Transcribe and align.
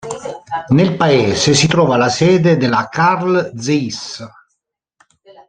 Nel 0.69 0.95
paese 0.97 1.53
si 1.53 1.67
trova 1.67 1.95
la 1.95 2.09
sede 2.09 2.57
della 2.57 2.89
Carl 2.89 3.51
Zeiss. 3.55 4.19